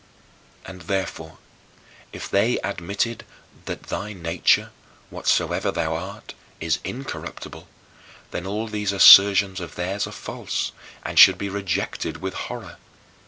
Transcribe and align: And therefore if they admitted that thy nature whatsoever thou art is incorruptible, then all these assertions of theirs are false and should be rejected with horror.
And 0.65 0.81
therefore 0.81 1.37
if 2.11 2.27
they 2.27 2.57
admitted 2.61 3.23
that 3.65 3.83
thy 3.83 4.13
nature 4.13 4.71
whatsoever 5.11 5.69
thou 5.69 5.93
art 5.93 6.33
is 6.59 6.79
incorruptible, 6.83 7.67
then 8.31 8.47
all 8.47 8.67
these 8.67 8.91
assertions 8.93 9.59
of 9.59 9.75
theirs 9.75 10.07
are 10.07 10.11
false 10.11 10.71
and 11.05 11.19
should 11.19 11.37
be 11.37 11.49
rejected 11.49 12.17
with 12.17 12.33
horror. 12.33 12.77